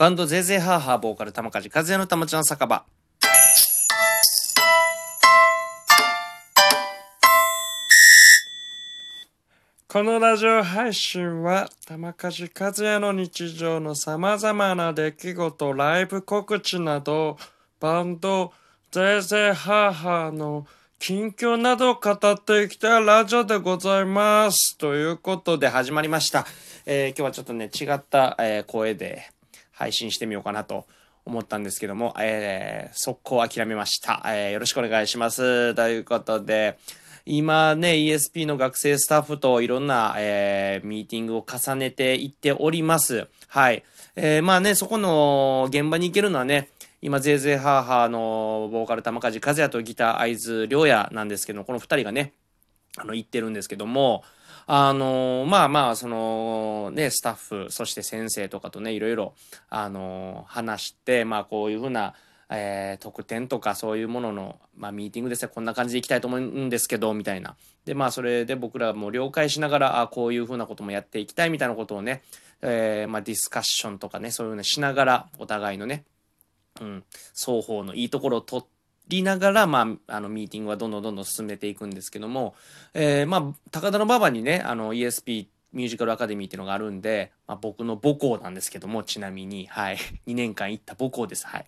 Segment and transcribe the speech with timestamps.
[0.00, 2.86] バンドゼーゼーハーハーボーカル玉梶和也の玉ちゃん酒場。
[9.88, 17.36] このラジオ配信は玉梶和也の日常の様々な出来事、ライブ告知など、
[17.78, 18.54] バンド
[18.90, 20.66] ゼーゼーハーハーの
[20.98, 24.78] 近況などを語っていきたいラジオでございます。
[24.78, 26.46] ということで始まりました。
[26.86, 29.28] えー今日はちょっとね、違った、えー声で
[29.80, 30.86] 配信してみようかなと
[31.24, 35.74] 思ったんですけども、えー速攻諦めました、えーよろしくお願いします。
[35.74, 36.78] ということで、
[37.24, 43.26] 今ね、ESP の学生スタッフといろんな、えーミーティングを重ねていっております。
[43.48, 43.82] はい。
[44.16, 46.68] えーまあね、そこの現場に行けるのはね、
[47.00, 52.34] 今、ゼーゼーハーハーのボーカル玉梶和也とギター会津良也なんですけど、この二人がね、
[52.98, 54.24] あの、言ってるんですけども、
[54.72, 59.34] あのまあまあ、その、ね、スタッフ、そして先生とかとね、いろいろ、
[59.68, 62.14] あの話して、まあ、こういうふうな、
[62.50, 67.56] えー特典とかそういうものの、まあ、ミーティングですね、こんな感じでいきたいと思うんですけど、みたいな。
[67.84, 72.22] で、まあ、それで僕らも了解しながら、あこういうふうなこともやっていきたいみたいなことをね、
[72.62, 76.04] えーまあ、ディスカッションとかね、そういうのしながら、お互いのね、
[76.80, 78.64] うん、双方のいいところを取っ
[79.10, 82.54] りながら、まあ、あの、ミーティングはどんどんどんどん進めていくんですけども、
[82.94, 89.96] えーまあ、高田の馬場にね、あの、ESP ミュージカルアカデミーっていうのがあるんで、まあ、僕の母校なんですけども、ちなみに、はい。
[90.26, 91.46] 2年間行った母校です。
[91.46, 91.66] はい。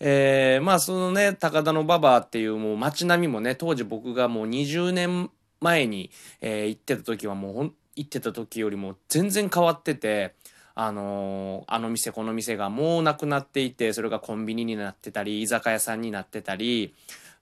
[0.00, 10.34] えーまあ、そのね、高田の馬場っていうもう街並みもね、当時僕がもう20年前に、えー行ってた時はもうほん、行ってた時よりも全然変わってて、
[10.74, 16.94] あのーあの店この店がもうなくなっていてそれがコンビニになってたり居酒屋さんになってたり、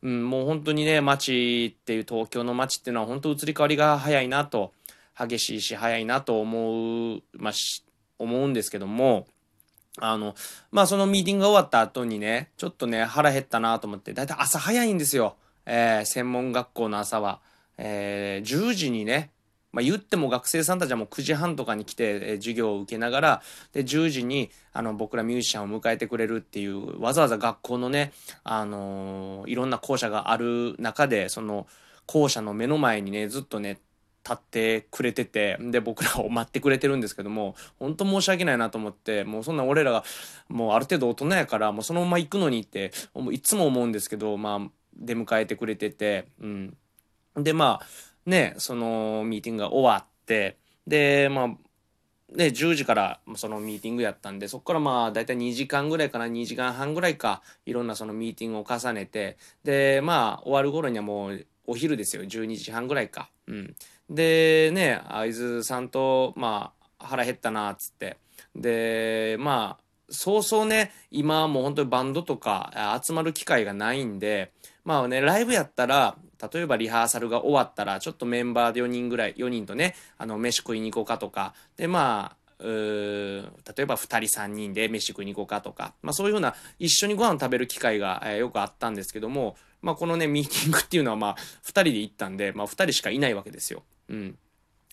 [0.03, 4.73] うん、もう本当にね街っていう東京の街っていうのは本当移り変わりが早いなと
[5.19, 7.85] 激しいし早いなと思う、まあ、し
[8.19, 9.27] 思うんですけども
[9.99, 10.35] あの
[10.71, 17.41] まあそのミーティングが終わった後にねちょっとね腹減ったなと思ってだいたい朝早いんですよ、えー専門学校の朝は、
[17.77, 19.31] えー10時にね
[19.73, 23.43] まあ、言っても学生さんたちはもう9時半とかに来て、え授業を受けながら
[23.73, 28.13] で10時にあの僕らミュージシャンを迎えてくれるっていうわざわざ学校のね、
[28.45, 31.67] あのーいろんな校舎がある中でその
[32.07, 33.79] 校舎の目の前にねずっとね
[34.23, 40.05] 立ってくれててで僕らを待ってくれてるんですけども本当申し訳ないなと思ってもうそんな俺らが
[40.49, 42.93] もうある程度大人やからもうそのまま行くのにって
[43.33, 46.77] いつも思うんですけどまあ出迎えてくれててうん。
[47.37, 47.87] でまあ
[48.31, 63.31] ねそのミーティングが終わってでまあね10時からそのミーティングやったんでそこからまあ大体2時間ぐらいかな2時間半ぐらいかいろんなそのミーティングを重ねてでまあ終わる頃にはもうお昼ですよ12時半ぐらいか。
[63.47, 63.75] うん。
[64.09, 68.17] でね会津さんとまあ腹減ったなっつって。
[68.55, 74.53] でまあそうそうね今もう本当にバンドとか集まる機会がないんで
[74.85, 76.17] まあねライブやったら
[76.53, 81.55] 例えばリハーサルが終わったらちょっとメンバーで4人ぐらい4人とねあの飯食いに行こうかとか。
[81.77, 83.43] でまあ例え
[83.87, 93.83] ば2人3人で飯食いに行こうかとか、まあ、そういうふうな一緒にご飯食べる機会が、えーよくあったんですけども、まあ、このねミーティングっていうのはまあ2人で行ったんで、まあ、2人しかいないわけですよ。
[94.11, 94.39] うん。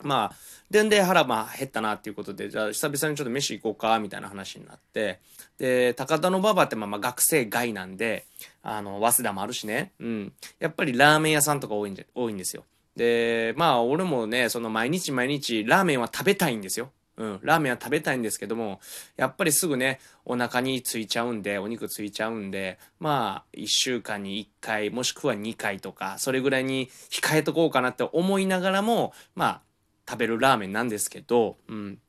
[0.03, 0.35] まあ、
[0.69, 5.19] でんで腹まあ減ったなっていうことで、じゃあ久々にちょっと飯行こうか、みたいな話になって、
[5.57, 8.25] で、高田の馬場ってまあまあ学生街なんで、
[8.61, 10.33] あの、早稲田もあるしね、うん。
[10.59, 12.63] やっぱりラーメン屋さんとか多いんで、多いんですよ。
[12.95, 16.91] で、まあ俺もね、その毎日毎日ラーメンは食べたいんですよ。
[17.17, 18.79] うん、ラーメンは食べたいんですけども、
[19.15, 29.61] やっぱりすぐね、お腹についちゃうんで、お肉ついちゃうんで、まあ、1週間に1回、もしくは2回とか、それぐらいに控えとこうかなって思いながらも、まあ、
[30.07, 31.99] 食べるラーメンなんですけど、うん。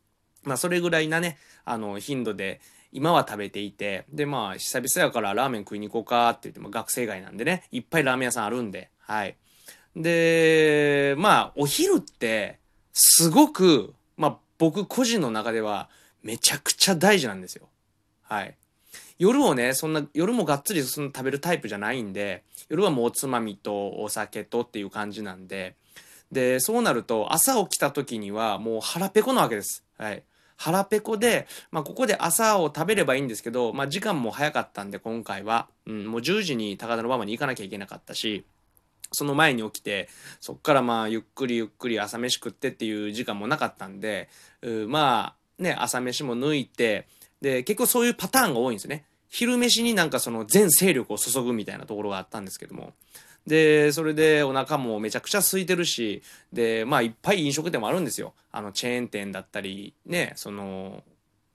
[0.45, 2.61] まあ、それぐらいなね、あの、頻度で、
[2.93, 9.37] 今は食べていて、で、まあ、久々やからラーメン食いに行こうかって言っても、学生街なんでね、いっぱいラーメン屋さんあるんで、はい。
[9.95, 12.59] で、まあ、お昼って、
[12.93, 15.91] すごく、まあ、僕個人の中では、
[16.23, 17.69] めちゃくちゃ大事なんですよ。
[18.23, 18.57] はい。
[19.19, 25.77] 夜をね、そんな、夜もがっつりそんな食べるタイプじゃないんで、夜はもうおつまみとお酒とっていう感じなんで、
[26.33, 29.85] で、そうなると、朝起きた時にはもう腹ペコなわけです。
[29.97, 30.23] はい。
[30.57, 35.69] 腹ペコで、まあ、ここで朝を食べればいいんですけど、まあ、時間も早かったんで、今回は。
[35.87, 38.45] うん、もう10時に高田の馬場に行かなきゃいけなかったし、
[39.13, 40.09] その前に起きて、
[40.41, 44.29] そっからまあ、ゆっくりゆっくり朝飯食ってっていう時間もなかったんで、
[44.63, 47.07] うまあ、ね、朝飯も抜いて、
[47.41, 49.05] で、結構そういうパターンが多いんですよね。
[49.29, 52.95] 昼飯になんかその全勢力を注ぐみたいなところがあったんですけども。
[53.49, 56.23] で、それでお腹もめちゃくちゃ空いてるし、
[56.53, 58.35] で、まあいっぱい飲食店もあるんですよ。
[58.53, 61.03] あの、チェーン店だったり、ね、その、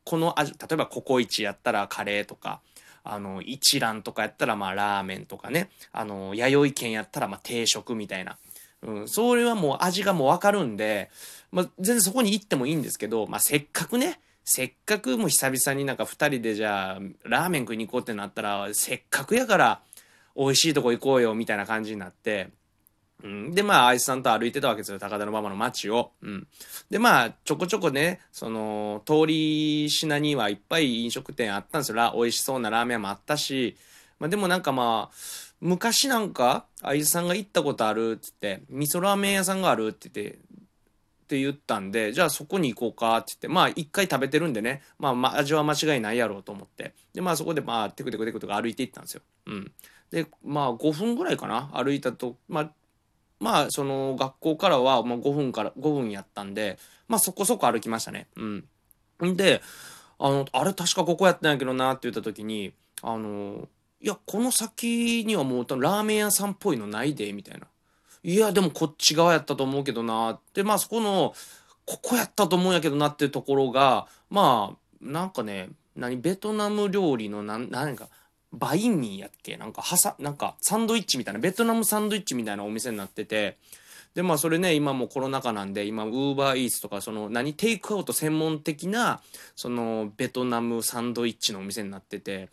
[0.03, 2.61] この味、例えばココイチやったらカレーとか、
[3.03, 8.37] あの、一蘭とかやったらまあラーメンとかね、あの、弥生県やったらまあ定食みたいな。
[8.81, 11.11] うん、それはもう味がもうわかるんで、
[11.51, 19.81] まあ全然そこに行ってもいいんですけど、まあせっかくね、せっかくもう久々になんか二人でじゃあラーメン食いに行こうってなったら、せっかくやから
[20.35, 22.49] 美味しいとこ行こうよみたいな感じになって、
[23.23, 24.99] うん、で、まあ、アイスさんと歩いてたわけですよ。
[24.99, 26.11] 高田の馬場の街を。
[26.21, 26.47] うん。
[26.89, 32.13] で、まあ、ちょこちょこね、その、通り品にはいっぱい飲食店あったんですよ。
[32.15, 33.77] 美味しそうなラーメン屋もあったし、
[34.19, 35.15] まあ、でもなんかまあ、
[35.61, 40.37] 昔なんか、アイスさんが行ったことあるって言って、味噌ラーメン屋さんがあるって言って、
[41.23, 46.93] って言ったんで、じゃあそこに行こうかって言って、まあ一回食べてるんでね、まあ、まあ、味は間違いないやろうと思って。
[47.13, 49.21] で、まあそこでまあテクテクテクとか歩いていったんですよ。
[49.47, 49.71] うん。
[50.13, 52.71] で、まあ5分ぐらいかな歩いたと、まあ
[53.43, 56.79] まあ、その学校からは、ま、5分から、5分やったんで、
[57.09, 58.27] まあ、そこそこ歩きましたね。
[58.37, 59.35] うん。
[59.35, 59.61] で、
[60.17, 62.71] あの、あれ確かここやったんやけどなって言った時に、
[63.01, 63.67] あの、
[63.99, 67.67] いや、この先にはもうラーメン屋さんっぽいのないで、みたいな。
[68.23, 71.33] いや、でもこっち側やったと思うけどなって、まあそこの、
[71.85, 75.67] ここやったと思うんやけどなっていうところが、まあ、なんかね、
[75.97, 78.07] 何、ベトナム料理のなん、なんか、
[78.53, 79.57] バインミーやっけ？
[79.57, 83.57] なんか、はさ、なんか、サンドイッチみたいな、ベトナムサンドイッチみたいなお店になってて、
[84.13, 89.21] で、まあ、それね、今もコロナ禍なんで、今、ウーバーイーツとか、その、何、テイクアウト専門的な、
[89.55, 92.49] その、ベトナムサンドイッチのお店になってて、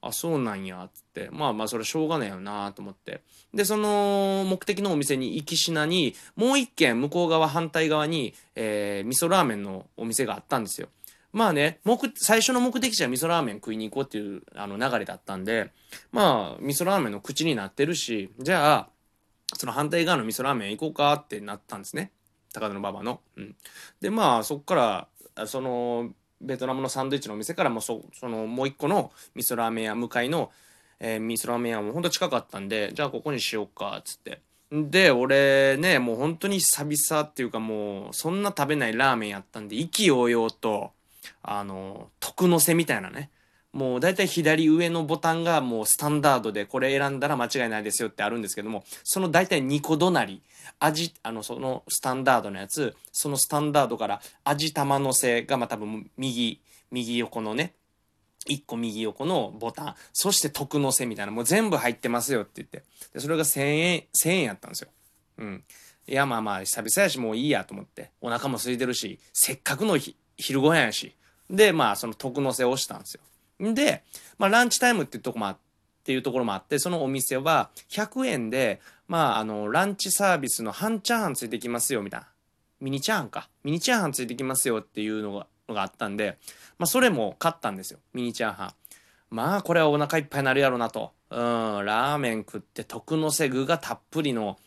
[0.00, 1.28] あ、そうなんや、つって。
[1.30, 3.20] まあまあ、それしょうがないよなと思って。
[3.54, 10.88] で、その、目的のお店に行きしなに、もう一軒、向こう側、反対側に、えー、味噌ラーメンのお店があったんですよ。
[11.34, 15.72] まあね、目、最初の目的地は味噌ラーメン食いに行こうっていうあの流れだったんで、
[16.12, 18.88] まあ、味噌ラーメンの口になってるし、じゃあ、
[19.56, 22.12] その反対側の味噌ラーメン行こうかってなったんですね。
[22.52, 23.20] 高田馬場の。
[23.36, 23.56] うん。
[24.00, 30.52] で、まあ、そっから、その、ベトナムのサンドイッチのお店からもそ、その、もう一個の味噌ラーメン屋向かいの、
[31.00, 34.40] えー、味噌ラーメン屋もほんと近かったんで、じゃあここにしようか、つって。
[34.70, 40.92] で、俺ね、もう本当に久々っていうかもう、そんな食べないラーメンやったんで、意気揚々と、
[41.42, 43.30] あの、徳の瀬みたいなね。
[43.72, 50.42] もう大体左上のボタンがもうスタンダードでこれ選んだら間違いないですよってあるんですけども、その大体2個隣、
[50.78, 56.60] 味、あの、そのスタンダードのやつ、そのスタンダードから味玉のせがまあ多分右、
[56.92, 57.74] 右横のね、
[58.48, 62.84] 1個右横のボタン、そして徳のせみたいな、もう全部入ってますよって言って。
[63.12, 64.88] で、それが1000円、1000円やったんですよ。
[65.38, 65.64] うん。
[66.06, 68.10] いや、まあまあ、久々やしもういいやと思って。
[68.20, 71.14] お腹も空いてるし、せっかくの日、昼ご飯やし。
[71.50, 73.74] で、まあ、その徳の瀬をしたんですよ。
[73.74, 74.02] で、
[74.38, 75.56] まあ、ランチタイムっていうとこもあっ
[76.04, 82.26] ていうところもあって、そのお店は100円で、まあ、あの、ランチサービスの半チャーハンついてきますよ、みたいな。
[82.80, 83.48] ミニチャーハンか。
[83.62, 86.38] ミニチャーハンついてきますよっていうのが、のがあったんで、
[86.78, 88.00] まあ、それも買ったんですよ。
[88.12, 88.74] ミニチャーハン。
[89.30, 91.12] まあ、これはお腹いっぱいになるやろなと。
[91.30, 94.58] うん、ラーメン食って、徳の瀬具がたっぷりの、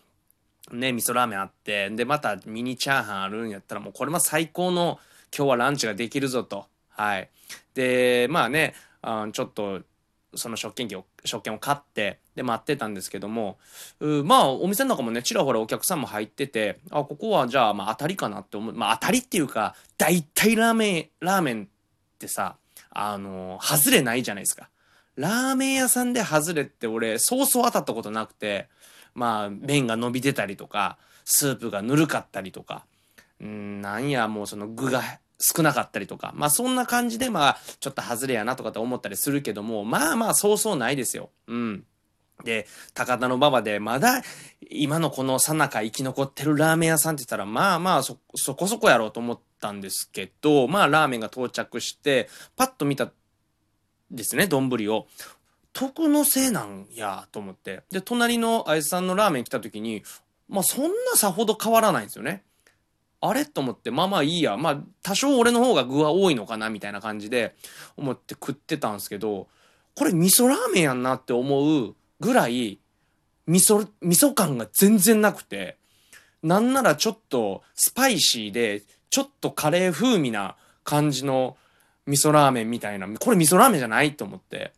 [0.72, 5.00] ね、味噌ラーメンあって、で、またミニチャーハンあるんやったら、もうこれも最高の
[5.36, 6.66] 今日はランチができるぞと。
[6.90, 7.30] はい。
[7.74, 9.82] で、まあね、あちょっと、
[10.36, 13.58] その食券機を、食券を買って、で、待ってたんですけども、
[14.00, 18.74] うまあ、お店の中もね、ちらほらお客さんも入ってて、あ、ここはじゃあ、まあ、当たりかなって思う。
[18.74, 21.68] まあ、当たりっていうか、大体ラーメン、ラーメンっ
[22.20, 22.58] てさ、
[22.92, 24.70] あの、外れないじゃないですか。
[25.16, 28.68] ラーメン屋さんで外れって俺、そうそう当たったことなくて、
[29.16, 32.86] まあ、麺が伸びてたりとか、スープがぬるかったりとか、
[33.40, 35.02] うん、なんや、もうその具が
[35.40, 41.30] 少なかったりとか、まあそんな感じでまあちょっと外れやなとかって思ったりするけども、まあまあそうそうないですよ。
[41.48, 41.86] うん。
[42.44, 44.22] で、高田の馬場でまだ
[44.70, 53.12] 今のこのさなか生き残ってるラーメン屋さんって言ったらまあまあそ、そこそこやろうと思ったんですけど、まあラーメンが到着して、パッと見た
[54.12, 55.08] ですね、丼を。
[55.74, 57.84] 徳のせいなんやと思って。
[57.92, 60.04] で、隣のあいさんのラーメン来た時に、
[60.50, 62.44] まあそんなさほど変わらないんですよね。
[63.30, 63.46] あれ？
[63.46, 64.58] と思って、まあまあいいや。
[64.58, 67.56] まあ、多少俺の方が具は多いのかな、みたいな感じで
[67.96, 69.48] 思って食ってたんですけど、
[69.96, 72.80] これ味噌ラーメンやんなって思うぐらい、
[73.48, 75.78] 味噌、味噌感が全然なくて、
[76.44, 81.58] なんならちょっとスパイシーで、ちょっとカレー風味な感じの
[82.06, 84.74] 味噌ラーメンみたいな、これ味噌ラーメンじゃないと思って。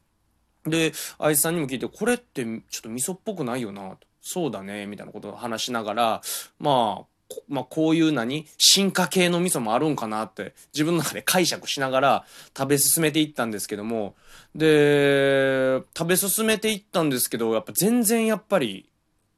[0.66, 4.08] で、あいつさんにも聞いて、これってちょっと味噌っぽくないよな、と。
[4.22, 6.22] そうだね、みたいなことを話しながら、
[6.60, 7.06] まあ、
[7.48, 8.48] まあ、こういう何？
[8.58, 12.26] 進化系の味噌もあるんかなって自分の中で解釈しながら
[12.58, 14.16] 食べ進めていったんですけども、
[14.56, 18.90] で、食べ進めていったんですけど、やっぱ全然やっぱり、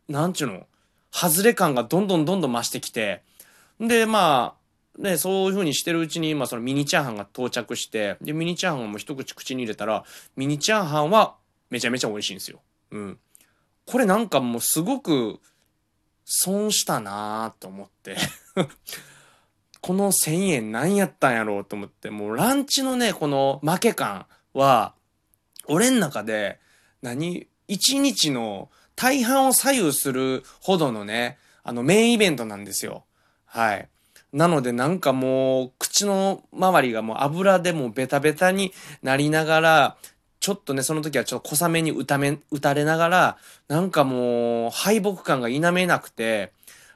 [0.08, 0.68] なんちゅうの、
[1.12, 3.24] 外れ感がどんどんどんどん増してきて、
[3.80, 4.56] で、ま
[4.98, 10.06] あ、ね、そういう風にしてるうちに、今そのミニチャーハンが到着して、で、ミニチャーハンも一口口に入れたら、
[10.38, 11.36] ミニチャーハンは
[11.70, 12.62] めちゃめちゃ美味しいんですよ。
[12.92, 13.20] うん。
[13.86, 15.40] これなんかもうすごく
[16.25, 18.18] 損したなぁと思って。
[19.82, 24.94] この1000円何やったんやろうと思って、もうランチのね、この負け感は、
[25.66, 26.60] 俺ん中で、
[27.01, 33.06] 何一日の大半を左右するほどのね、あのメインイベントなんですよ。
[33.46, 33.90] はい。
[34.34, 39.98] なのでなんかもう、口の周りがもう油でもベタベタになりながら、
[40.42, 46.52] ちょっとね、その時はちょっと小雨に打ため、打たれながら、なんかもう、敗北感が否めなくて、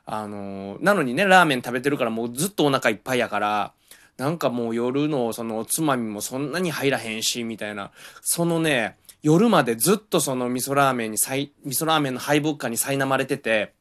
[0.07, 3.73] あのーなのにね、ラーメン食べてるからもうずっとお腹いっぱいやから、
[4.17, 13.73] なんかもう夜のそのおつまみもそんなに入らへんし、みたいな、そのね、夜までずっとその味噌ラーメンにさい、味噌ラーメンの敗北感に苛まれてて、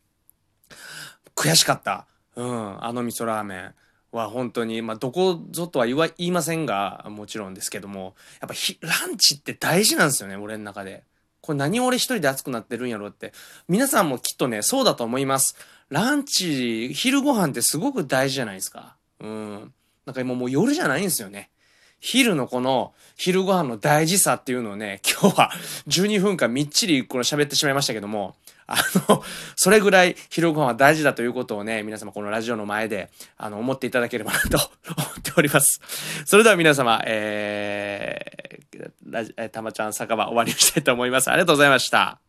[1.35, 2.07] 悔しかった。
[2.37, 3.75] うん、あの味噌ラーメン
[4.17, 11.05] は本当に、まあ、どこぞとは言いませんが、もちろんですけども、やっぱランチって大事なんですよね、俺の中で。
[11.41, 13.33] これ何俺一人で熱くなってるんやろって。
[13.69, 15.57] 皆さんもきっとね、そうだと思います。
[15.91, 18.97] ランチ、昼ご飯ってすごく大事じゃないですか。
[19.21, 19.73] うん。
[20.07, 21.51] なんか今もう夜じゃないんですよね。
[22.05, 25.51] 昼のこの昼ご飯の大事さっていうのをね、 今日は
[25.89, 28.77] 12分間みっちりこの喋ってしまいましたけども、あ
[29.09, 29.25] の、
[29.57, 34.59] それぐらい昼ご飯は大事だということをね、皆様このラジオの前で、あの、思っていただければなと
[34.99, 35.81] 思っております。
[36.27, 41.31] それでは皆様、えー、ラジ、えーたまちゃん酒場終わりにしたいと思います。
[41.31, 42.24] ありがとうございました。